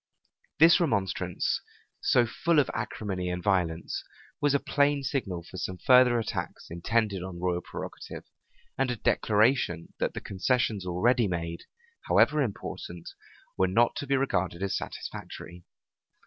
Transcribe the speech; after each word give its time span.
[*] 0.31 0.57
This 0.57 0.79
remonstrance, 0.79 1.61
so 2.01 2.25
full 2.25 2.57
of 2.57 2.71
acrimony 2.73 3.29
and 3.29 3.43
violence, 3.43 4.03
was 4.41 4.55
a 4.55 4.59
plain 4.59 5.03
signal 5.03 5.43
for 5.43 5.57
some 5.57 5.77
further 5.77 6.17
attacks 6.17 6.71
intended 6.71 7.21
on 7.21 7.39
royal 7.39 7.61
prerogative, 7.61 8.23
and 8.79 8.89
a 8.89 8.95
declaration, 8.95 9.93
that 9.99 10.15
the 10.15 10.19
concessions 10.19 10.87
already 10.87 11.27
made, 11.27 11.65
however 12.07 12.41
important, 12.41 13.11
were 13.59 13.67
not 13.67 13.95
to 13.97 14.07
be 14.07 14.17
regarded 14.17 14.63
as 14.63 14.75
satisfactory. 14.75 15.65